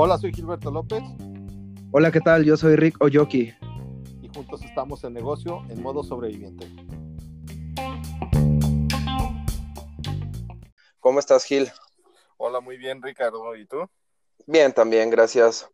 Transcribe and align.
Hola, 0.00 0.16
soy 0.16 0.32
Gilberto 0.32 0.70
López. 0.70 1.02
Hola, 1.90 2.12
¿qué 2.12 2.20
tal? 2.20 2.44
Yo 2.44 2.56
soy 2.56 2.76
Rick 2.76 3.02
Oyoki. 3.02 3.52
Y 4.22 4.28
juntos 4.32 4.62
estamos 4.64 5.02
en 5.02 5.12
negocio 5.12 5.64
en 5.70 5.82
modo 5.82 6.04
sobreviviente. 6.04 6.68
¿Cómo 11.00 11.18
estás, 11.18 11.44
Gil? 11.44 11.68
Hola, 12.36 12.60
muy 12.60 12.76
bien, 12.76 13.02
Ricardo. 13.02 13.56
¿Y 13.56 13.66
tú? 13.66 13.90
Bien, 14.46 14.72
también, 14.72 15.10
gracias. 15.10 15.68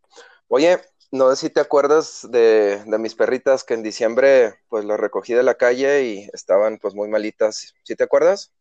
Oye, 0.47 0.79
no 1.11 1.29
sé 1.29 1.35
si 1.35 1.49
te 1.51 1.59
acuerdas 1.59 2.27
de, 2.31 2.83
de, 2.83 2.97
mis 2.97 3.13
perritas 3.13 3.63
que 3.63 3.75
en 3.75 3.83
diciembre 3.83 4.55
pues 4.69 4.85
las 4.85 4.99
recogí 4.99 5.33
de 5.33 5.43
la 5.43 5.53
calle 5.53 6.03
y 6.03 6.29
estaban 6.33 6.79
pues 6.79 6.95
muy 6.95 7.09
malitas. 7.09 7.75
¿Sí 7.83 7.95
te 7.95 8.03
acuerdas? 8.03 8.51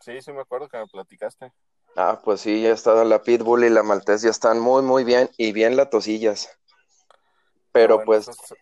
Sí, 0.00 0.20
sí 0.20 0.32
me 0.34 0.42
acuerdo 0.42 0.68
que 0.68 0.76
me 0.76 0.86
platicaste. 0.86 1.50
Ah, 1.96 2.20
pues 2.24 2.40
sí, 2.40 2.62
ya 2.62 2.72
está 2.72 3.04
la 3.04 3.22
Pitbull 3.22 3.64
y 3.64 3.70
la 3.70 3.82
Maltés, 3.82 4.22
ya 4.22 4.30
están 4.30 4.58
muy, 4.58 4.82
muy 4.82 5.04
bien 5.04 5.30
y 5.36 5.52
bien 5.52 5.76
latosillas. 5.76 6.50
Pero 7.72 7.96
bueno, 7.96 8.06
pues... 8.06 8.28
Eso 8.28 8.42
es, 8.42 8.52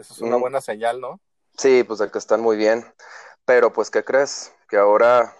eso 0.00 0.14
es 0.14 0.20
una 0.20 0.38
mm, 0.38 0.40
buena 0.40 0.60
señal, 0.60 1.00
¿no? 1.00 1.20
Sí, 1.56 1.84
pues 1.84 1.98
de 1.98 2.10
que 2.10 2.18
están 2.18 2.40
muy 2.40 2.56
bien. 2.56 2.84
Pero 3.44 3.72
pues, 3.72 3.90
¿qué 3.90 4.04
crees? 4.04 4.52
Que 4.68 4.76
ahora 4.76 5.34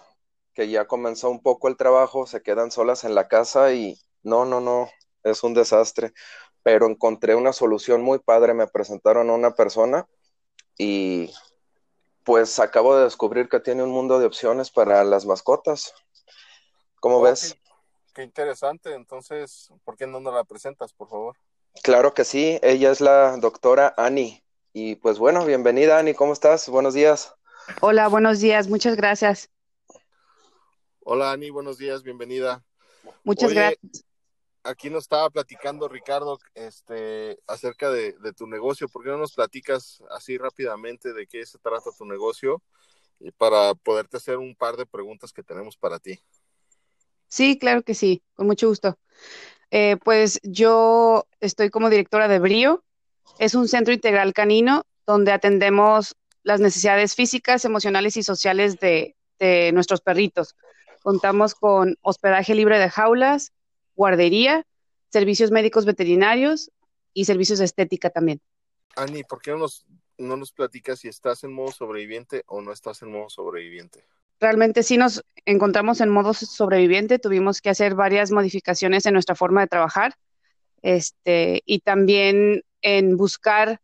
que 0.54 0.68
ya 0.68 0.86
comenzó 0.86 1.30
un 1.30 1.42
poco 1.42 1.68
el 1.68 1.76
trabajo, 1.76 2.26
se 2.26 2.42
quedan 2.42 2.70
solas 2.70 3.04
en 3.04 3.14
la 3.14 3.28
casa 3.28 3.72
y 3.72 3.98
no, 4.22 4.44
no, 4.44 4.60
no, 4.60 4.90
es 5.22 5.42
un 5.42 5.54
desastre. 5.54 6.12
Pero 6.62 6.86
encontré 6.86 7.34
una 7.34 7.52
solución 7.52 8.02
muy 8.02 8.18
padre, 8.18 8.52
me 8.52 8.66
presentaron 8.66 9.30
a 9.30 9.34
una 9.34 9.54
persona 9.54 10.06
y 10.76 11.32
pues 12.24 12.58
acabo 12.58 12.96
de 12.96 13.04
descubrir 13.04 13.48
que 13.48 13.60
tiene 13.60 13.82
un 13.82 13.90
mundo 13.90 14.18
de 14.18 14.26
opciones 14.26 14.70
para 14.70 15.02
las 15.04 15.24
mascotas. 15.24 15.94
¿Cómo 17.00 17.18
Oh, 17.18 17.22
ves? 17.22 17.54
Qué, 17.54 17.60
qué 18.14 18.22
interesante. 18.22 18.94
Entonces, 18.94 19.70
¿por 19.84 19.96
qué 19.96 20.06
no 20.06 20.20
nos 20.20 20.34
la 20.34 20.44
presentas, 20.44 20.92
por 20.92 21.08
favor? 21.08 21.36
Claro 21.82 22.14
que 22.14 22.24
sí, 22.24 22.58
ella 22.62 22.90
es 22.90 23.00
la 23.00 23.36
doctora 23.38 23.94
Annie. 23.96 24.44
Y 24.72 24.96
pues 24.96 25.18
bueno, 25.18 25.44
bienvenida 25.44 25.98
Annie, 25.98 26.14
¿cómo 26.14 26.32
estás? 26.32 26.68
Buenos 26.68 26.94
días. 26.94 27.34
Hola, 27.80 28.08
buenos 28.08 28.40
días, 28.40 28.68
muchas 28.68 28.96
gracias. 28.96 29.50
Hola, 31.00 31.32
Ani, 31.32 31.50
buenos 31.50 31.78
días, 31.78 32.02
bienvenida. 32.02 32.64
Muchas 33.24 33.50
Oye, 33.50 33.54
gracias. 33.54 34.04
aquí 34.62 34.90
nos 34.90 35.04
estaba 35.04 35.30
platicando 35.30 35.88
Ricardo 35.88 36.38
este, 36.54 37.38
acerca 37.46 37.90
de, 37.90 38.12
de 38.14 38.32
tu 38.32 38.46
negocio. 38.46 38.88
¿Por 38.88 39.02
qué 39.02 39.10
no 39.10 39.18
nos 39.18 39.34
platicas 39.34 40.02
así 40.10 40.38
rápidamente 40.38 41.12
de 41.12 41.26
qué 41.26 41.44
se 41.46 41.58
trata 41.58 41.90
tu 41.96 42.04
negocio? 42.04 42.62
Y 43.18 43.30
para 43.32 43.74
poderte 43.74 44.16
hacer 44.16 44.38
un 44.38 44.54
par 44.56 44.76
de 44.76 44.86
preguntas 44.86 45.32
que 45.32 45.42
tenemos 45.42 45.76
para 45.76 45.98
ti. 45.98 46.18
Sí, 47.30 47.58
claro 47.58 47.82
que 47.82 47.94
sí, 47.94 48.22
con 48.34 48.46
mucho 48.46 48.68
gusto. 48.68 48.98
Eh, 49.70 49.96
pues 50.04 50.40
yo 50.42 51.26
estoy 51.38 51.70
como 51.70 51.88
directora 51.88 52.26
de 52.26 52.40
Brío. 52.40 52.84
Es 53.38 53.54
un 53.54 53.68
centro 53.68 53.94
integral 53.94 54.34
canino 54.34 54.84
donde 55.06 55.32
atendemos 55.32 56.16
las 56.42 56.60
necesidades 56.60 57.14
físicas, 57.14 57.64
emocionales 57.64 58.16
y 58.16 58.22
sociales 58.22 58.78
de, 58.80 59.16
nuestros 59.72 60.02
perritos. 60.02 60.54
Contamos 61.02 61.54
con 61.54 61.96
hospedaje 62.02 62.54
libre 62.54 62.78
de 62.78 62.90
jaulas, 62.90 63.52
guardería, 63.94 64.66
servicios 65.08 65.50
médicos 65.50 65.86
veterinarios 65.86 66.70
y 67.14 67.24
servicios 67.24 67.58
de 67.60 67.64
estética 67.64 68.10
también. 68.10 68.42
Ani, 68.96 69.22
¿por 69.24 69.40
qué 69.40 69.52
no 69.52 69.58
nos, 69.58 69.86
no 70.18 70.36
nos 70.36 70.52
platicas 70.52 70.98
si 70.98 71.08
estás 71.08 71.42
en 71.44 71.54
modo 71.54 71.72
sobreviviente 71.72 72.42
o 72.48 72.60
no 72.60 72.70
estás 72.70 73.00
en 73.00 73.12
modo 73.12 73.30
sobreviviente? 73.30 74.04
Realmente 74.40 74.82
sí 74.82 74.96
nos 74.96 75.22
encontramos 75.44 76.00
en 76.00 76.08
modo 76.08 76.32
sobreviviente, 76.34 77.18
tuvimos 77.18 77.60
que 77.60 77.70
hacer 77.70 77.94
varias 77.94 78.30
modificaciones 78.30 79.06
en 79.06 79.12
nuestra 79.12 79.34
forma 79.34 79.60
de 79.60 79.66
trabajar, 79.66 80.14
este, 80.82 81.62
y 81.66 81.80
también 81.80 82.62
en 82.82 83.16
buscar 83.16 83.80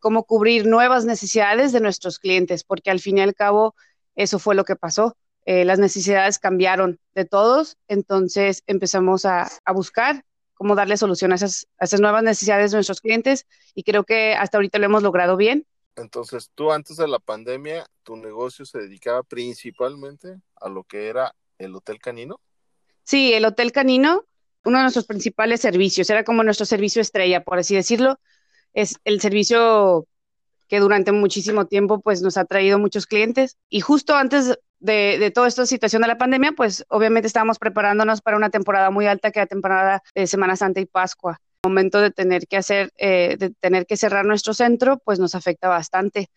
cómo 0.00 0.24
cubrir 0.24 0.66
nuevas 0.66 1.04
necesidades 1.04 1.70
de 1.70 1.80
nuestros 1.80 2.18
clientes, 2.18 2.64
porque 2.64 2.90
al 2.90 2.98
fin 2.98 3.18
y 3.18 3.20
al 3.20 3.34
cabo 3.34 3.76
eso 4.16 4.40
fue 4.40 4.56
lo 4.56 4.64
que 4.64 4.74
pasó. 4.74 5.16
Eh, 5.44 5.64
las 5.64 5.78
necesidades 5.78 6.38
cambiaron 6.38 6.98
de 7.14 7.24
todos, 7.24 7.76
entonces 7.86 8.62
empezamos 8.66 9.24
a, 9.24 9.48
a 9.64 9.72
buscar 9.72 10.24
cómo 10.54 10.74
darle 10.74 10.96
solución 10.96 11.32
a 11.32 11.36
esas, 11.36 11.66
a 11.78 11.84
esas 11.84 12.00
nuevas 12.00 12.22
necesidades 12.22 12.70
de 12.70 12.76
nuestros 12.78 13.00
clientes 13.00 13.46
y 13.74 13.82
creo 13.82 14.04
que 14.04 14.34
hasta 14.34 14.58
ahorita 14.58 14.78
lo 14.78 14.86
hemos 14.86 15.02
logrado 15.02 15.36
bien. 15.36 15.66
Entonces, 15.96 16.50
tú 16.54 16.72
antes 16.72 16.96
de 16.96 17.08
la 17.08 17.18
pandemia, 17.18 17.86
tu 18.02 18.16
negocio 18.16 18.64
se 18.64 18.78
dedicaba 18.78 19.22
principalmente 19.22 20.40
a 20.56 20.68
lo 20.68 20.84
que 20.84 21.08
era 21.08 21.34
el 21.58 21.74
hotel 21.74 21.98
canino. 21.98 22.40
Sí, 23.04 23.32
el 23.32 23.44
Hotel 23.44 23.72
Canino, 23.72 24.24
uno 24.64 24.78
de 24.78 24.82
nuestros 24.84 25.06
principales 25.06 25.60
servicios, 25.60 26.08
era 26.08 26.24
como 26.24 26.44
nuestro 26.44 26.66
servicio 26.66 27.02
estrella, 27.02 27.42
por 27.42 27.58
así 27.58 27.74
decirlo. 27.74 28.20
Es 28.74 28.96
el 29.04 29.20
servicio 29.20 30.06
que 30.68 30.80
durante 30.80 31.12
muchísimo 31.12 31.66
tiempo 31.66 32.00
pues 32.00 32.22
nos 32.22 32.38
ha 32.38 32.44
traído 32.44 32.78
muchos 32.78 33.06
clientes 33.06 33.58
y 33.68 33.80
justo 33.80 34.14
antes 34.14 34.58
de, 34.78 35.18
de, 35.18 35.30
toda 35.30 35.46
esta 35.46 35.66
situación 35.66 36.02
de 36.02 36.08
la 36.08 36.16
pandemia, 36.16 36.52
pues 36.52 36.84
obviamente 36.88 37.26
estábamos 37.26 37.58
preparándonos 37.58 38.22
para 38.22 38.36
una 38.36 38.50
temporada 38.50 38.90
muy 38.90 39.06
alta 39.06 39.30
que 39.30 39.40
era 39.40 39.46
temporada 39.46 40.02
de 40.14 40.26
Semana 40.26 40.56
Santa 40.56 40.80
y 40.80 40.86
Pascua. 40.86 41.40
Momento 41.64 42.00
de 42.00 42.10
tener 42.10 42.48
que 42.48 42.56
hacer, 42.56 42.92
eh, 42.98 43.36
de 43.38 43.50
tener 43.50 43.86
que 43.86 43.96
cerrar 43.96 44.24
nuestro 44.24 44.52
centro, 44.52 44.98
pues 45.04 45.20
nos 45.20 45.36
afecta 45.36 45.68
bastante. 45.68 46.28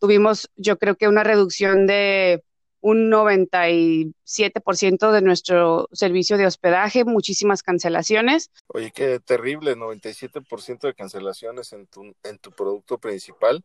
Tuvimos, 0.00 0.48
yo 0.56 0.78
creo 0.78 0.96
que 0.96 1.08
una 1.08 1.22
reducción 1.24 1.86
de 1.86 2.42
un 2.80 3.10
97% 3.10 5.12
de 5.12 5.20
nuestro 5.20 5.90
servicio 5.92 6.38
de 6.38 6.46
hospedaje, 6.46 7.04
muchísimas 7.04 7.62
cancelaciones. 7.62 8.50
Oye, 8.68 8.92
qué 8.92 9.20
terrible, 9.20 9.76
97% 9.76 10.86
de 10.86 10.94
cancelaciones 10.94 11.74
en 11.74 11.86
tu, 11.86 12.14
en 12.22 12.38
tu 12.38 12.50
producto 12.50 12.96
principal. 12.96 13.62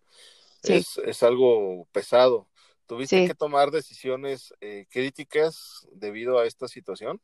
Sí. 0.61 0.73
Es, 0.73 0.97
es 1.05 1.23
algo 1.23 1.87
pesado. 1.93 2.49
¿Tuviste 2.85 3.21
Sí. 3.21 3.27
que 3.27 3.35
tomar 3.35 3.71
decisiones 3.71 4.53
eh, 4.59 4.87
críticas 4.89 5.87
debido 5.93 6.37
a 6.37 6.45
esta 6.45 6.67
situación? 6.67 7.21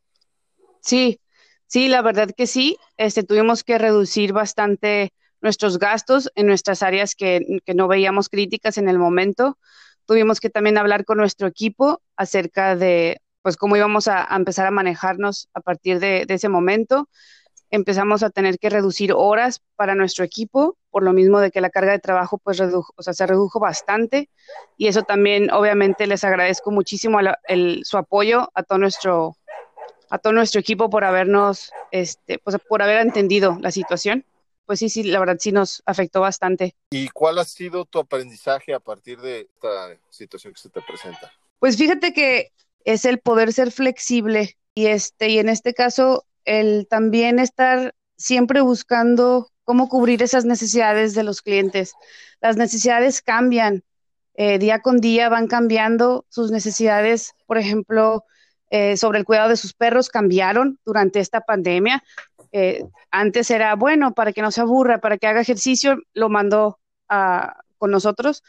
Sí, 0.79 1.19
sí, 1.67 1.87
la 1.87 2.01
verdad 2.01 2.29
que 2.35 2.47
sí. 2.47 2.77
Este, 2.97 3.23
tuvimos 3.23 3.63
que 3.63 3.77
reducir 3.77 4.33
bastante 4.33 5.13
nuestros 5.41 5.79
gastos 5.79 6.31
en 6.35 6.47
nuestras 6.47 6.83
áreas 6.83 7.15
que, 7.15 7.61
no 7.73 7.87
veíamos 7.87 8.29
críticas 8.29 8.77
en 8.77 8.89
el 8.89 8.99
momento. 8.99 9.57
Tuvimos 10.05 10.39
que 10.39 10.49
también 10.49 10.77
hablar 10.77 11.05
con 11.05 11.17
nuestro 11.17 11.47
equipo 11.47 12.01
acerca 12.15 12.75
de 12.75 13.21
pues 13.41 13.55
cómo 13.55 13.77
íbamos 13.77 14.07
a, 14.07 14.27
empezar 14.35 14.67
a 14.67 14.71
manejarnos 14.71 15.49
a 15.53 15.61
partir 15.61 15.99
de, 15.99 16.25
ese 16.27 16.49
momento. 16.49 17.09
Empezamos 17.69 18.23
a 18.23 18.29
tener 18.29 18.59
que 18.59 18.69
reducir 18.69 19.13
horas 19.13 19.61
para 19.75 19.95
nuestro 19.95 20.25
equipo, 20.25 20.77
por 20.89 21.03
lo 21.03 21.13
mismo 21.13 21.39
de 21.39 21.51
que 21.51 21.61
la 21.61 21.69
carga 21.69 21.91
de 21.91 21.99
trabajo 21.99 22.39
pues 22.39 22.57
redujo, 22.57 22.93
se 22.99 23.25
redujo 23.25 23.59
bastante 23.59 24.29
y 24.77 24.87
eso 24.87 25.03
también 25.03 25.51
obviamente 25.51 26.07
les 26.07 26.23
agradezco 26.23 26.71
muchísimo 26.71 27.19
el, 27.19 27.29
el, 27.47 27.81
su 27.83 27.97
apoyo 27.97 28.49
a 28.53 28.63
todo 28.63 28.79
nuestro 28.79 29.36
a 30.09 30.17
todo 30.17 30.33
nuestro 30.33 30.59
equipo 30.59 30.89
por 30.89 31.03
habernos 31.03 31.71
este 31.91 32.39
pues 32.39 32.57
por 32.67 32.81
haber 32.81 32.99
entendido 32.99 33.57
la 33.61 33.71
situación 33.71 34.25
pues 34.67 34.79
sí, 34.79 34.89
sí, 34.89 35.03
la 35.03 35.19
verdad 35.19 35.37
sí 35.39 35.53
nos 35.53 35.81
afectó 35.85 36.19
bastante. 36.19 36.75
¿Y 36.91 37.07
cuál 37.07 37.39
ha 37.39 37.45
sido 37.45 37.85
tu 37.85 37.99
aprendizaje 37.99 38.73
a 38.73 38.81
partir 38.81 39.19
de 39.21 39.47
esta 39.53 39.97
situación 40.09 40.53
que 40.53 40.59
se 40.59 40.69
te 40.69 40.81
presenta? 40.81 41.31
Pues 41.57 41.77
fíjate 41.77 42.13
que 42.13 42.51
es 42.83 43.05
el 43.05 43.19
poder 43.19 43.53
ser 43.53 43.71
flexible 43.71 44.57
y 44.75 44.87
este 44.87 45.29
y 45.29 45.39
en 45.39 45.47
este 45.47 45.73
caso 45.73 46.25
el 46.43 46.85
también 46.89 47.39
estar 47.39 47.95
siempre 48.17 48.59
buscando 48.59 49.49
cómo 49.63 49.87
cubrir 49.87 50.21
esas 50.21 50.43
necesidades 50.43 51.15
de 51.15 51.23
los 51.23 51.41
clientes. 51.41 51.93
Las 52.41 52.57
necesidades 52.57 53.21
cambian, 53.21 53.85
eh, 54.33 54.59
día 54.59 54.81
con 54.81 54.99
día 54.99 55.29
van 55.29 55.47
cambiando 55.47 56.25
sus 56.27 56.51
necesidades, 56.51 57.35
por 57.45 57.57
ejemplo, 57.57 58.25
eh, 58.69 58.97
sobre 58.97 59.19
el 59.19 59.25
cuidado 59.25 59.49
de 59.49 59.57
sus 59.57 59.73
perros 59.73 60.09
cambiaron 60.09 60.79
durante 60.85 61.19
esta 61.19 61.41
pandemia. 61.41 62.03
Eh, 62.51 62.83
antes 63.11 63.49
era, 63.49 63.75
bueno, 63.75 64.13
para 64.13 64.33
que 64.33 64.41
no 64.41 64.51
se 64.51 64.61
aburra, 64.61 64.99
para 64.99 65.17
que 65.17 65.27
haga 65.27 65.41
ejercicio, 65.41 65.97
lo 66.13 66.29
mandó 66.29 66.79
a, 67.07 67.61
con 67.77 67.91
nosotros. 67.91 68.43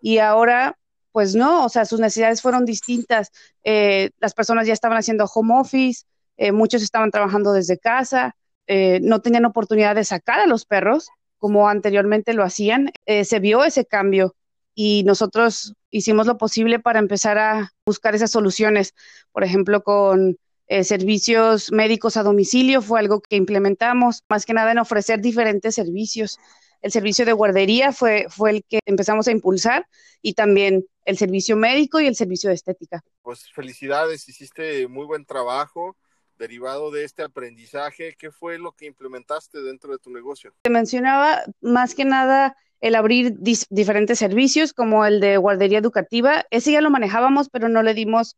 Y 0.00 0.18
ahora, 0.18 0.76
pues 1.12 1.34
no, 1.34 1.64
o 1.64 1.68
sea, 1.68 1.84
sus 1.84 2.00
necesidades 2.00 2.42
fueron 2.42 2.64
distintas. 2.64 3.30
Eh, 3.62 4.10
las 4.18 4.34
personas 4.34 4.66
ya 4.66 4.72
estaban 4.72 4.98
haciendo 4.98 5.26
home 5.32 5.54
office, 5.58 6.04
muchos 6.52 6.82
estaban 6.82 7.12
trabajando 7.12 7.52
desde 7.52 7.78
casa, 7.78 8.34
no 8.66 9.20
tenían 9.20 9.44
oportunidad 9.44 9.94
de 9.94 10.02
sacar 10.02 10.40
a 10.40 10.46
los 10.46 10.66
perros 10.66 11.08
como 11.38 11.68
anteriormente 11.68 12.32
lo 12.32 12.42
hacían. 12.42 12.90
Se 13.06 13.38
vio 13.38 13.62
ese 13.62 13.84
cambio 13.86 14.34
y 14.74 15.04
nosotros 15.04 15.74
hicimos 15.90 16.26
lo 16.26 16.36
posible 16.36 16.80
para 16.80 16.98
empezar 16.98 17.38
a 17.38 17.72
buscar 17.86 18.14
esas 18.14 18.30
soluciones. 18.30 18.94
Por 19.32 19.44
ejemplo, 19.44 19.82
con 19.82 20.36
eh, 20.66 20.84
servicios 20.84 21.70
médicos 21.70 22.16
a 22.16 22.22
domicilio 22.22 22.82
fue 22.82 23.00
algo 23.00 23.20
que 23.20 23.36
implementamos, 23.36 24.22
más 24.28 24.44
que 24.46 24.54
nada 24.54 24.72
en 24.72 24.78
ofrecer 24.78 25.20
diferentes 25.20 25.74
servicios. 25.74 26.38
el 26.82 26.92
servicio 26.92 27.24
de 27.24 27.32
guardería 27.32 27.92
fue, 27.92 28.26
fue 28.28 28.50
el 28.50 28.64
que 28.68 28.80
empezamos 28.84 29.26
a 29.26 29.30
impulsar 29.30 29.86
y 30.20 30.34
también 30.34 30.86
el 31.06 31.16
servicio 31.16 31.56
médico 31.56 31.98
y 32.00 32.06
el 32.06 32.14
servicio 32.14 32.48
de 32.48 32.56
estética. 32.56 33.02
Pues 33.22 33.50
felicidades, 33.52 34.28
hiciste 34.28 34.86
muy 34.88 35.06
buen 35.06 35.24
trabajo 35.24 35.96
derivado 36.38 36.90
de 36.90 37.04
este 37.04 37.22
aprendizaje. 37.22 38.14
¿Qué 38.18 38.30
fue 38.30 38.58
lo 38.58 38.72
que 38.72 38.86
implementaste 38.86 39.62
dentro 39.62 39.92
de 39.92 39.98
tu 39.98 40.10
negocio? 40.10 40.54
Te 40.62 40.70
mencionaba 40.70 41.42
más 41.60 41.94
que 41.94 42.04
nada 42.04 42.56
el 42.80 42.94
abrir 42.96 43.34
diferentes 43.38 44.18
servicios 44.18 44.72
como 44.72 45.06
el 45.06 45.20
de 45.20 45.36
guardería 45.36 45.78
educativa. 45.78 46.44
Ese 46.50 46.72
ya 46.72 46.80
lo 46.80 46.90
manejábamos, 46.90 47.48
pero 47.48 47.68
no 47.68 47.82
le 47.82 47.94
dimos 47.94 48.36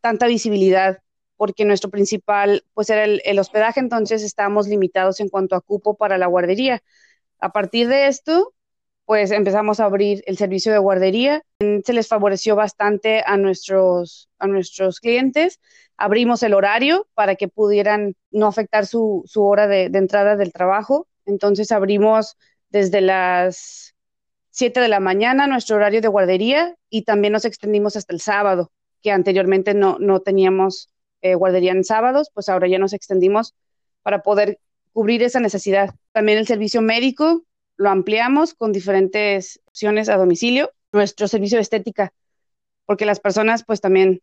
tanta 0.00 0.26
visibilidad 0.26 1.00
porque 1.36 1.64
nuestro 1.64 1.90
principal 1.90 2.64
pues 2.74 2.90
era 2.90 3.04
el, 3.04 3.22
el 3.24 3.38
hospedaje, 3.38 3.80
entonces 3.80 4.22
estábamos 4.22 4.68
limitados 4.68 5.18
en 5.20 5.28
cuanto 5.28 5.56
a 5.56 5.60
cupo 5.60 5.96
para 5.96 6.18
la 6.18 6.26
guardería. 6.26 6.82
A 7.38 7.52
partir 7.52 7.88
de 7.88 8.06
esto, 8.06 8.52
pues 9.06 9.30
empezamos 9.30 9.80
a 9.80 9.84
abrir 9.84 10.22
el 10.26 10.36
servicio 10.36 10.72
de 10.72 10.78
guardería. 10.78 11.42
Se 11.58 11.92
les 11.92 12.08
favoreció 12.08 12.56
bastante 12.56 13.22
a 13.26 13.36
nuestros, 13.36 14.28
a 14.38 14.46
nuestros 14.46 15.00
clientes. 15.00 15.60
Abrimos 15.96 16.42
el 16.42 16.54
horario 16.54 17.06
para 17.14 17.36
que 17.36 17.48
pudieran 17.48 18.14
no 18.30 18.46
afectar 18.46 18.86
su, 18.86 19.22
su 19.26 19.44
hora 19.44 19.66
de, 19.66 19.84
entrada 19.84 20.36
del 20.36 20.52
trabajo. 20.52 21.06
Entonces 21.26 21.70
abrimos 21.70 22.36
desde 22.70 23.00
las 23.00 23.94
7 24.50 24.80
de 24.80 24.88
la 24.88 25.00
mañana 25.00 25.46
nuestro 25.46 25.76
horario 25.76 26.00
de 26.00 26.08
guardería 26.08 26.74
y 26.88 27.02
también 27.02 27.32
nos 27.32 27.44
extendimos 27.44 27.96
hasta 27.96 28.14
el 28.14 28.20
sábado, 28.20 28.72
que 29.02 29.10
anteriormente 29.10 29.74
no, 29.74 29.98
no 29.98 30.20
teníamos 30.20 30.88
eh, 31.20 31.34
guardería 31.34 31.72
en 31.72 31.84
sábados, 31.84 32.30
pues 32.32 32.48
ahora 32.48 32.68
ya 32.68 32.78
nos 32.78 32.92
extendimos 32.92 33.54
para 34.02 34.22
poder 34.22 34.58
cubrir 34.92 35.22
esa 35.22 35.40
necesidad. 35.40 35.94
También 36.12 36.38
el 36.38 36.46
servicio 36.46 36.82
médico 36.82 37.44
lo 37.76 37.90
ampliamos 37.90 38.54
con 38.54 38.72
diferentes 38.72 39.60
opciones 39.66 40.08
a 40.08 40.16
domicilio. 40.16 40.72
Nuestro 40.92 41.26
servicio 41.26 41.58
de 41.58 41.62
estética, 41.62 42.12
porque 42.86 43.04
las 43.04 43.18
personas 43.18 43.64
pues 43.64 43.80
también 43.80 44.22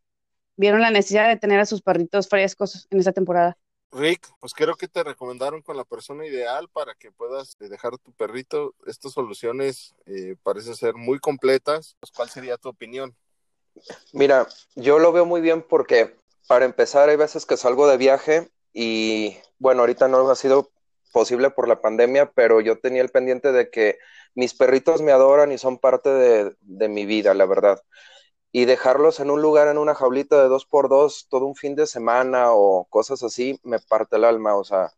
vieron 0.56 0.82
la 0.82 0.92
necesidad 0.92 1.28
de 1.28 1.38
tener 1.38 1.60
a 1.60 1.66
sus 1.66 1.82
perritos 1.82 2.30
frescos 2.30 2.88
en 2.90 3.00
esta 3.00 3.12
temporada. 3.12 3.58
Rick, 3.92 4.26
pues 4.40 4.54
creo 4.54 4.76
que 4.76 4.88
te 4.88 5.04
recomendaron 5.04 5.62
con 5.62 5.76
la 5.76 5.84
persona 5.84 6.26
ideal 6.26 6.70
para 6.70 6.96
que 6.96 7.12
puedas 7.12 7.58
eh, 7.60 7.68
dejar 7.68 7.94
a 7.94 7.98
tu 7.98 8.14
perrito. 8.14 8.74
Estas 8.86 9.12
soluciones 9.12 9.94
eh, 10.06 10.36
parecen 10.44 10.76
ser 10.76 10.96
muy 10.96 11.20
completas. 11.20 11.98
Pues, 12.00 12.12
¿Cuál 12.12 12.30
sería 12.30 12.58
tu 12.58 12.70
opinión? 12.70 13.16
Mira, 14.14 14.48
yo 14.76 15.00
lo 15.00 15.12
veo 15.12 15.26
muy 15.26 15.42
bien 15.42 15.62
porque 15.62 16.16
para 16.48 16.66
empezar 16.66 17.10
hay 17.10 17.18
veces 17.18 17.46
que 17.46 17.58
salgo 17.58 17.88
de 17.88 17.98
viaje 17.98 18.50
y 18.74 19.38
bueno, 19.60 19.82
ahorita 19.82 20.08
no 20.08 20.30
ha 20.30 20.36
sido 20.36 20.72
posible 21.12 21.52
por 21.52 21.68
la 21.68 21.82
pandemia, 21.82 22.32
pero 22.32 22.62
yo 22.62 22.80
tenía 22.80 23.02
el 23.02 23.10
pendiente 23.10 23.52
de 23.52 23.70
que 23.70 24.00
mis 24.36 24.54
perritos 24.54 25.02
me 25.02 25.12
adoran 25.12 25.52
y 25.52 25.58
son 25.58 25.78
parte 25.78 26.10
de, 26.10 26.56
de 26.62 26.90
mi 26.90 27.06
vida, 27.06 27.34
la 27.34 27.46
verdad. 27.46 27.82
Y 28.52 28.66
dejarlos 28.66 29.20
en 29.20 29.32
un 29.32 29.42
lugar, 29.42 29.68
en 29.68 29.78
una 29.78 29.96
jaulita 29.96 30.42
de 30.42 30.50
dos 30.50 30.66
por 30.66 30.90
dos, 30.90 31.28
todo 31.30 31.46
un 31.46 31.56
fin 31.56 31.76
de 31.76 31.88
semana 31.88 32.54
o 32.54 32.86
cosas 32.90 33.24
así, 33.24 33.60
me 33.64 33.80
parte 33.80 34.18
el 34.18 34.26
alma, 34.26 34.56
o 34.56 34.64
sea, 34.64 34.92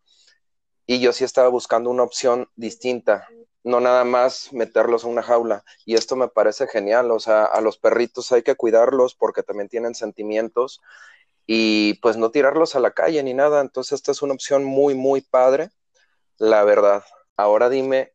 y 0.85 0.99
yo 0.99 1.13
sí 1.13 1.23
estaba 1.23 1.49
buscando 1.49 1.89
una 1.89 2.03
opción 2.03 2.49
distinta, 2.55 3.27
no 3.63 3.79
nada 3.79 4.03
más 4.03 4.51
meterlos 4.53 5.03
en 5.03 5.11
una 5.11 5.23
jaula, 5.23 5.63
y 5.85 5.95
esto 5.95 6.15
me 6.15 6.27
parece 6.27 6.67
genial, 6.67 7.11
o 7.11 7.19
sea, 7.19 7.45
a 7.45 7.61
los 7.61 7.77
perritos 7.77 8.31
hay 8.31 8.43
que 8.43 8.55
cuidarlos 8.55 9.15
porque 9.15 9.43
también 9.43 9.69
tienen 9.69 9.95
sentimientos 9.95 10.81
y 11.45 11.95
pues 11.95 12.17
no 12.17 12.31
tirarlos 12.31 12.75
a 12.75 12.79
la 12.79 12.91
calle 12.91 13.23
ni 13.23 13.33
nada, 13.33 13.61
entonces 13.61 13.93
esta 13.93 14.11
es 14.11 14.21
una 14.21 14.33
opción 14.33 14.63
muy, 14.63 14.93
muy 14.95 15.21
padre, 15.21 15.69
la 16.37 16.63
verdad. 16.63 17.03
Ahora 17.37 17.69
dime, 17.69 18.13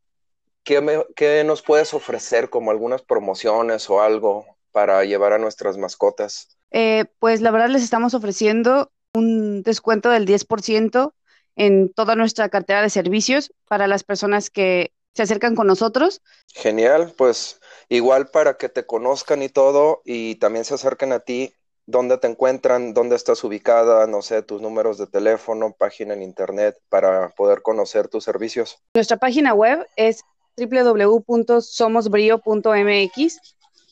¿qué, 0.65 0.81
me, 0.81 1.05
qué 1.17 1.45
nos 1.45 1.63
puedes 1.63 1.95
ofrecer 1.95 2.51
como 2.51 2.71
algunas 2.71 3.03
promociones 3.03 3.89
o 3.91 4.01
algo 4.01 4.47
para 4.73 5.05
llevar 5.05 5.33
a 5.33 5.39
nuestras 5.39 5.77
mascotas? 5.77 6.57
Eh, 6.71 7.07
pues 7.19 7.41
la 7.41 7.51
verdad 7.51 7.69
les 7.69 7.83
estamos 7.83 8.15
ofreciendo 8.15 8.93
un 9.15 9.63
descuento 9.63 10.11
del 10.11 10.27
10% 10.27 11.15
en 11.57 11.93
toda 11.93 12.15
nuestra 12.15 12.49
cartera 12.49 12.83
de 12.83 12.91
servicios 12.91 13.53
para 13.67 13.87
las 13.87 14.05
personas 14.05 14.51
que 14.51 14.93
se 15.15 15.23
acercan 15.23 15.57
con 15.57 15.67
nosotros. 15.67 16.23
Genial, 16.55 17.13
pues 17.17 17.61
igual 17.89 18.29
para 18.29 18.57
que 18.57 18.69
te 18.69 18.87
conozcan 18.87 19.43
y 19.43 19.49
todo 19.49 20.03
y 20.05 20.37
también 20.37 20.65
se 20.65 20.75
acerquen 20.75 21.13
a 21.13 21.21
ti, 21.21 21.55
dónde 21.89 22.19
te 22.19 22.29
encuentran, 22.29 22.93
dónde 22.93 23.17
estás 23.17 23.43
ubicada, 23.43 24.07
no 24.07 24.21
sé, 24.21 24.43
tus 24.43 24.61
números 24.61 24.99
de 24.99 25.07
teléfono, 25.07 25.75
página 25.77 26.13
en 26.13 26.23
internet 26.23 26.77
para 26.91 27.31
poder 27.31 27.63
conocer 27.63 28.09
tus 28.09 28.25
servicios. 28.25 28.79
Nuestra 28.95 29.17
página 29.17 29.55
web 29.55 29.87
es 29.97 30.23
www.somosbrio.mx 30.59 33.39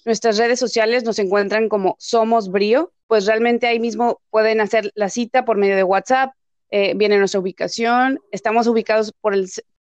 Nuestras 0.05 0.37
redes 0.37 0.59
sociales 0.61 1.05
nos 1.05 1.19
encuentran 1.19 1.71
como 1.71 1.97
Somos 1.99 2.51
Brío, 2.51 2.93
pues 3.07 3.25
realmente 3.25 3.67
ahí 3.67 3.81
mismo 3.81 4.21
pueden 4.31 4.61
hacer 4.61 4.93
la 4.95 5.09
cita 5.09 5.47
por 5.47 5.57
medio 5.57 5.75
de 5.75 5.83
WhatsApp, 5.83 6.35
eh, 6.71 6.93
viene 6.95 7.19
nuestra 7.19 7.41
ubicación, 7.41 8.21
estamos 8.31 8.67
ubicados 8.67 9.15
por 9.21 9.35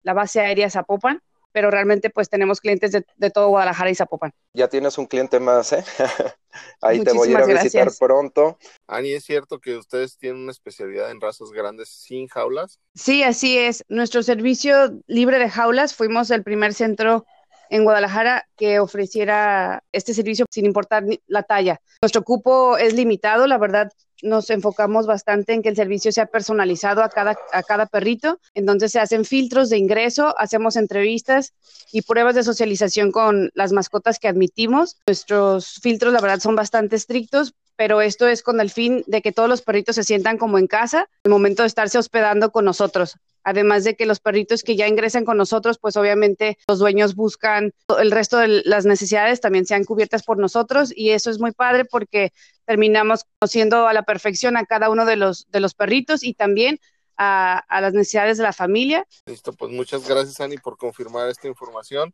la 0.03 0.13
base 0.13 0.39
aérea 0.39 0.69
Zapopan, 0.69 1.21
pero 1.55 1.71
realmente 1.71 2.09
pues 2.09 2.27
tenemos 2.27 2.59
clientes 2.59 2.91
de, 2.91 3.05
de, 3.15 3.29
todo 3.29 3.47
Guadalajara 3.47 3.89
y 3.89 3.95
Zapopan. 3.95 4.33
Ya 4.53 4.67
tienes 4.67 4.97
un 4.97 5.05
cliente 5.05 5.39
más, 5.39 5.71
¿eh? 5.71 5.85
Ahí 6.81 6.97
Muchísimas 6.97 7.05
te 7.05 7.17
voy 7.17 7.27
a 7.29 7.31
ir 7.31 7.57
a 7.57 7.63
visitar 7.63 7.87
pronto. 7.97 8.57
Ani, 8.87 9.13
¿es 9.13 9.23
cierto 9.23 9.61
que 9.61 9.77
ustedes 9.77 10.17
tienen 10.17 10.41
una 10.41 10.51
especialidad 10.51 11.11
en 11.11 11.21
razas 11.21 11.51
grandes 11.51 11.87
sin 11.87 12.27
jaulas? 12.27 12.81
Sí, 12.93 13.23
así 13.23 13.57
es. 13.57 13.85
Nuestro 13.87 14.21
servicio 14.21 14.99
libre 15.07 15.39
de 15.39 15.49
jaulas, 15.49 15.95
fuimos 15.95 16.29
el 16.29 16.43
primer 16.43 16.73
centro 16.73 17.25
en 17.69 17.85
Guadalajara 17.85 18.49
que 18.57 18.81
ofreciera 18.81 19.81
este 19.93 20.13
servicio 20.13 20.45
sin 20.49 20.65
importar 20.65 21.05
la 21.25 21.43
talla. 21.43 21.79
Nuestro 22.01 22.23
cupo 22.23 22.77
es 22.77 22.93
limitado, 22.93 23.47
la 23.47 23.57
verdad 23.57 23.89
nos 24.25 24.49
enfocamos 24.49 25.05
bastante 25.05 25.53
en 25.53 25.61
que 25.61 25.69
el 25.69 25.75
servicio 25.75 26.11
sea 26.11 26.25
personalizado 26.25 27.03
a 27.03 27.09
cada, 27.09 27.37
a 27.53 27.63
cada 27.63 27.85
perrito. 27.85 28.39
Entonces 28.53 28.91
se 28.91 28.99
hacen 28.99 29.23
filtros 29.23 29.69
de 29.69 29.77
ingreso, 29.77 30.35
hacemos 30.37 30.75
entrevistas 30.75 31.53
y 31.91 32.01
pruebas 32.01 32.35
de 32.35 32.43
socialización 32.43 33.11
con 33.11 33.51
las 33.53 33.71
mascotas 33.71 34.19
que 34.19 34.27
admitimos. 34.27 34.97
Nuestros 35.07 35.79
filtros, 35.81 36.11
la 36.11 36.21
verdad, 36.21 36.39
son 36.39 36.55
bastante 36.55 36.95
estrictos, 36.95 37.53
pero 37.75 38.01
esto 38.01 38.27
es 38.27 38.41
con 38.41 38.59
el 38.59 38.69
fin 38.69 39.03
de 39.07 39.21
que 39.21 39.31
todos 39.31 39.47
los 39.47 39.61
perritos 39.61 39.95
se 39.95 40.03
sientan 40.03 40.37
como 40.37 40.57
en 40.57 40.67
casa 40.67 41.07
el 41.23 41.31
momento 41.31 41.63
de 41.63 41.67
estarse 41.67 41.97
hospedando 41.97 42.51
con 42.51 42.65
nosotros. 42.65 43.17
Además 43.45 43.83
de 43.83 43.95
que 43.95 44.07
los 44.07 44.19
perritos 44.19 44.63
que 44.63 44.75
ya 44.75 44.87
ingresan 44.87 45.23
con 45.23 45.37
nosotros, 45.37 45.77
pues 45.77 45.95
obviamente 45.95 46.57
los 46.67 46.79
dueños 46.79 47.15
buscan 47.15 47.73
el 47.99 48.11
resto 48.11 48.39
de 48.39 48.63
las 48.65 48.85
necesidades 48.85 49.39
también 49.39 49.67
sean 49.67 49.85
cubiertas 49.85 50.23
por 50.23 50.39
nosotros 50.39 50.91
y 50.93 51.11
eso 51.11 51.29
es 51.29 51.39
muy 51.39 51.51
padre 51.51 51.85
porque 51.85 52.33
terminamos 52.65 53.25
conociendo 53.39 53.87
a 53.87 53.93
la 53.93 54.01
perfección 54.03 54.57
a 54.57 54.65
cada 54.65 54.89
uno 54.89 55.05
de 55.05 55.15
los, 55.15 55.49
de 55.51 55.59
los 55.59 55.75
perritos 55.75 56.23
y 56.23 56.33
también 56.33 56.79
a, 57.17 57.59
a 57.59 57.81
las 57.81 57.93
necesidades 57.93 58.37
de 58.37 58.43
la 58.43 58.51
familia. 58.51 59.05
Listo, 59.27 59.53
pues 59.53 59.71
muchas 59.71 60.07
gracias 60.07 60.41
Ani 60.41 60.57
por 60.57 60.75
confirmar 60.75 61.29
esta 61.29 61.47
información. 61.47 62.13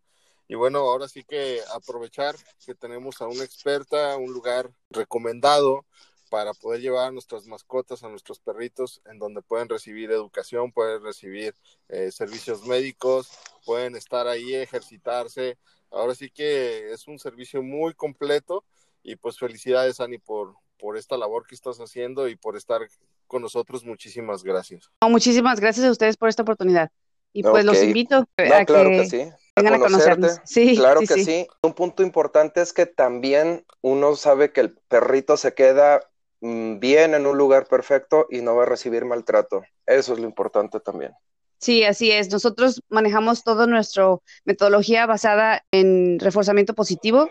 Y 0.49 0.55
bueno, 0.55 0.79
ahora 0.79 1.07
sí 1.07 1.23
que 1.23 1.61
aprovechar 1.73 2.35
que 2.65 2.75
tenemos 2.75 3.21
a 3.21 3.27
una 3.27 3.45
experta, 3.45 4.17
un 4.17 4.33
lugar 4.33 4.69
recomendado 4.89 5.85
para 6.31 6.53
poder 6.53 6.79
llevar 6.79 7.09
a 7.09 7.11
nuestras 7.11 7.45
mascotas, 7.45 8.05
a 8.05 8.09
nuestros 8.09 8.39
perritos, 8.39 9.01
en 9.03 9.19
donde 9.19 9.41
pueden 9.41 9.67
recibir 9.67 10.09
educación, 10.11 10.71
pueden 10.71 11.03
recibir 11.03 11.53
eh, 11.89 12.09
servicios 12.09 12.65
médicos, 12.65 13.29
pueden 13.65 13.97
estar 13.97 14.29
ahí, 14.29 14.55
ejercitarse. 14.55 15.57
Ahora 15.91 16.15
sí 16.15 16.29
que 16.29 16.93
es 16.93 17.05
un 17.09 17.19
servicio 17.19 17.61
muy 17.61 17.93
completo 17.93 18.63
y 19.03 19.17
pues 19.17 19.37
felicidades, 19.37 19.99
Ani, 19.99 20.19
por, 20.19 20.55
por 20.79 20.97
esta 20.97 21.17
labor 21.17 21.45
que 21.45 21.53
estás 21.53 21.79
haciendo 21.79 22.29
y 22.29 22.37
por 22.37 22.55
estar 22.55 22.79
con 23.27 23.41
nosotros. 23.41 23.83
Muchísimas 23.83 24.41
gracias. 24.41 24.89
No, 25.01 25.09
muchísimas 25.09 25.59
gracias 25.59 25.85
a 25.85 25.91
ustedes 25.91 26.15
por 26.15 26.29
esta 26.29 26.43
oportunidad. 26.43 26.91
Y 27.33 27.43
pues 27.43 27.65
okay. 27.65 27.65
los 27.65 27.83
invito 27.83 28.19
no, 28.19 28.55
a 28.55 28.63
claro 28.63 28.89
que, 28.89 28.97
que 28.99 29.05
sí. 29.09 29.29
vengan 29.57 29.73
a, 29.73 29.79
conocernos. 29.79 30.39
Sí, 30.45 30.77
claro 30.77 31.01
sí, 31.01 31.07
que 31.07 31.13
sí. 31.15 31.25
sí. 31.25 31.47
Un 31.61 31.73
punto 31.73 32.03
importante 32.03 32.61
es 32.61 32.71
que 32.71 32.85
también 32.85 33.65
uno 33.81 34.15
sabe 34.15 34.53
que 34.53 34.61
el 34.61 34.77
perrito 34.87 35.35
se 35.35 35.53
queda 35.53 35.99
bien 36.41 37.13
en 37.13 37.25
un 37.25 37.37
lugar 37.37 37.67
perfecto 37.67 38.27
y 38.29 38.41
no 38.41 38.55
va 38.55 38.63
a 38.63 38.67
recibir 38.67 39.05
maltrato. 39.05 39.63
Eso 39.85 40.13
es 40.13 40.19
lo 40.19 40.25
importante 40.25 40.79
también. 40.79 41.13
Sí, 41.59 41.83
así 41.83 42.11
es. 42.11 42.31
Nosotros 42.31 42.81
manejamos 42.89 43.43
toda 43.43 43.67
nuestra 43.67 44.17
metodología 44.45 45.05
basada 45.05 45.63
en 45.71 46.19
reforzamiento 46.19 46.73
positivo. 46.73 47.29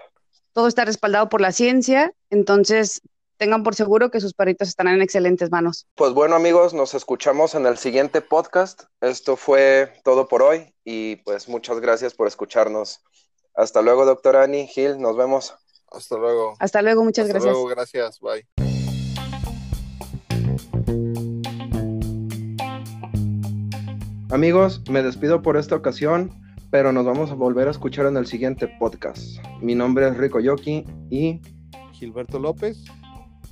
Todo 0.52 0.68
está 0.68 0.84
respaldado 0.84 1.28
por 1.28 1.40
la 1.40 1.50
ciencia, 1.52 2.12
entonces 2.30 3.02
tengan 3.38 3.62
por 3.62 3.74
seguro 3.74 4.10
que 4.10 4.20
sus 4.20 4.34
perritos 4.34 4.68
estarán 4.68 4.94
en 4.96 5.02
excelentes 5.02 5.50
manos. 5.50 5.86
Pues 5.96 6.12
bueno 6.12 6.36
amigos, 6.36 6.74
nos 6.74 6.94
escuchamos 6.94 7.54
en 7.54 7.66
el 7.66 7.78
siguiente 7.78 8.20
podcast. 8.20 8.82
Esto 9.00 9.36
fue 9.36 9.92
todo 10.04 10.28
por 10.28 10.42
hoy 10.42 10.74
y 10.84 11.16
pues 11.16 11.48
muchas 11.48 11.80
gracias 11.80 12.14
por 12.14 12.28
escucharnos. 12.28 13.00
Hasta 13.54 13.82
luego, 13.82 14.04
doctora 14.04 14.44
Ani, 14.44 14.68
Gil, 14.68 15.00
nos 15.00 15.16
vemos. 15.16 15.54
Hasta 15.90 16.16
luego. 16.16 16.54
Hasta 16.60 16.82
luego, 16.82 17.02
muchas 17.02 17.24
Hasta 17.26 17.32
gracias. 17.32 17.52
luego, 17.52 17.66
gracias. 17.68 18.20
Bye. 18.20 18.69
Amigos, 24.32 24.82
me 24.88 25.02
despido 25.02 25.42
por 25.42 25.56
esta 25.56 25.74
ocasión. 25.74 26.30
pero 26.70 26.92
nos 26.92 27.04
vamos 27.04 27.32
a 27.32 27.34
volver 27.34 27.66
a 27.66 27.72
escuchar 27.72 28.06
en 28.06 28.16
el 28.16 28.26
siguiente 28.26 28.68
podcast. 28.68 29.44
Mi 29.60 29.74
nombre 29.74 30.06
es 30.06 30.16
Rico 30.16 30.38
Yoki 30.38 30.84
y 31.10 31.40
Gilberto 31.92 32.38
López 32.38 32.84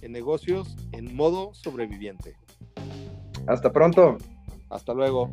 en 0.03 0.13
negocios 0.13 0.77
en 0.93 1.17
modo 1.17 1.53
sobreviviente. 1.53 2.37
Hasta 3.49 3.73
pronto. 3.73 4.19
Hasta 4.71 4.95
luego. 4.95 5.33